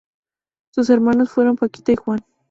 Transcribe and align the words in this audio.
Sus 0.73 0.89
hermanos 0.89 1.29
fueron 1.29 1.57
Paquita 1.57 1.91
y 1.91 1.95
Juan. 1.95 2.25